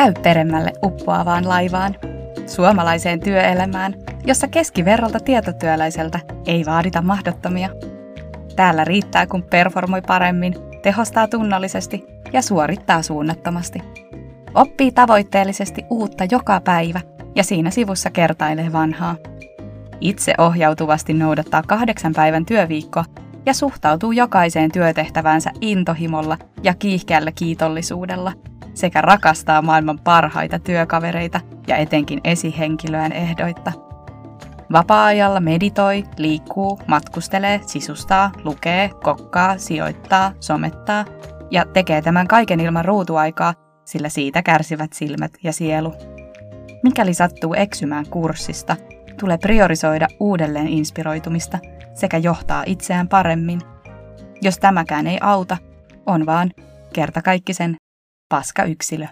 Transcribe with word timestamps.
Käy 0.00 0.12
peremmälle 0.22 0.72
uppoavaan 0.82 1.48
laivaan, 1.48 1.96
suomalaiseen 2.46 3.20
työelämään, 3.20 3.94
jossa 4.24 4.48
keskiverrolta 4.48 5.20
tietotyöläiseltä 5.20 6.20
ei 6.46 6.66
vaadita 6.66 7.02
mahdottomia. 7.02 7.68
Täällä 8.56 8.84
riittää, 8.84 9.26
kun 9.26 9.42
performoi 9.42 10.02
paremmin, 10.02 10.54
tehostaa 10.82 11.28
tunnollisesti 11.28 12.04
ja 12.32 12.42
suorittaa 12.42 13.02
suunnattomasti. 13.02 13.78
Oppii 14.54 14.92
tavoitteellisesti 14.92 15.84
uutta 15.90 16.24
joka 16.30 16.60
päivä 16.60 17.00
ja 17.34 17.44
siinä 17.44 17.70
sivussa 17.70 18.10
kertailee 18.10 18.72
vanhaa. 18.72 19.16
Itse 20.00 20.34
ohjautuvasti 20.38 21.14
noudattaa 21.14 21.62
kahdeksan 21.62 22.12
päivän 22.12 22.46
työviikkoa 22.46 23.04
ja 23.46 23.54
suhtautuu 23.54 24.12
jokaiseen 24.12 24.72
työtehtäväänsä 24.72 25.50
intohimolla 25.60 26.38
ja 26.62 26.74
kiihkeällä 26.74 27.32
kiitollisuudella 27.32 28.32
sekä 28.74 29.00
rakastaa 29.00 29.62
maailman 29.62 29.98
parhaita 29.98 30.58
työkavereita 30.58 31.40
ja 31.66 31.76
etenkin 31.76 32.20
esihenkilöään 32.24 33.12
ehdoitta. 33.12 33.72
Vapaa-ajalla 34.72 35.40
meditoi, 35.40 36.04
liikkuu, 36.16 36.78
matkustelee, 36.86 37.60
sisustaa, 37.66 38.30
lukee, 38.44 38.90
kokkaa, 39.02 39.58
sijoittaa, 39.58 40.32
somettaa 40.40 41.04
ja 41.50 41.64
tekee 41.64 42.02
tämän 42.02 42.28
kaiken 42.28 42.60
ilman 42.60 42.84
ruutuaikaa, 42.84 43.54
sillä 43.84 44.08
siitä 44.08 44.42
kärsivät 44.42 44.92
silmät 44.92 45.32
ja 45.42 45.52
sielu. 45.52 45.94
Mikäli 46.82 47.14
sattuu 47.14 47.54
eksymään 47.54 48.06
kurssista, 48.10 48.76
tulee 49.20 49.38
priorisoida 49.38 50.08
uudelleen 50.20 50.68
inspiroitumista 50.68 51.58
sekä 51.94 52.16
johtaa 52.16 52.62
itseään 52.66 53.08
paremmin. 53.08 53.60
Jos 54.42 54.58
tämäkään 54.58 55.06
ei 55.06 55.18
auta, 55.20 55.56
on 56.06 56.26
vaan 56.26 56.50
kertakaikkisen 56.92 57.76
paska 58.30 58.64
yksilö. 58.64 59.06